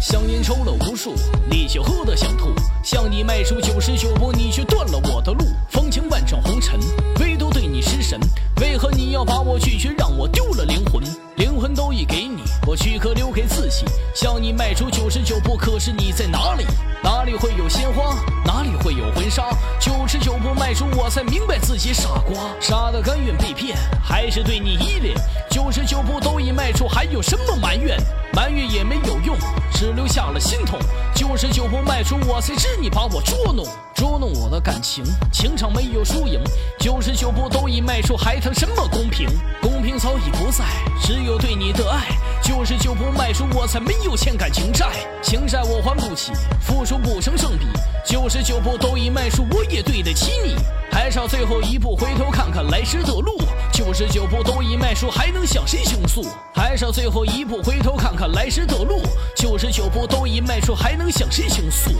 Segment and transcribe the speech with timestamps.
[0.00, 1.14] 香烟抽了无数，
[1.50, 2.52] 你却喝得想吐。
[2.84, 5.46] 向你迈出九十九步，你却断了我的路。
[5.68, 6.78] 风情万丈红尘，
[7.18, 8.20] 唯独对你失神。
[8.60, 11.02] 为何你要把我拒绝，让我丢了灵魂？
[11.36, 13.84] 灵魂都已给你，我躯壳留给自己。
[14.14, 16.64] 向你迈出九十九步，可是你在哪里？
[17.02, 18.14] 哪里会有鲜花？
[18.74, 19.50] 会有婚纱？
[19.78, 25.14] 九十九步迈出，我才明白自己傻瓜，傻的甘愿被骗，还是对你依恋。
[25.50, 27.98] 九十九步都已迈出，还有什么埋怨？
[28.32, 29.36] 埋怨也没有用，
[29.72, 30.78] 只留下了心痛。
[31.14, 36.40] 九十九步迈出，我才知你把我捉弄，捉弄我的感情，情场没有输赢。
[36.78, 39.28] 九十九步都已迈出，还谈什么公平？
[39.62, 40.64] 公平早已不在，
[41.02, 42.06] 只有对你的爱。
[42.42, 44.88] 九十九步迈出，我才没有欠感情债，
[45.22, 47.66] 情债我还不起，付出不成正比。
[48.46, 50.54] 九十九步都已迈出，我也对得起你，
[50.92, 53.36] 还差最后一步，回头看看来时的路。
[53.72, 56.24] 九十九步都已迈出，还能向谁倾诉？
[56.54, 59.02] 还差最后一步，回头看看来时的路。
[59.34, 61.90] 九十九步都已迈出，还能向谁倾诉？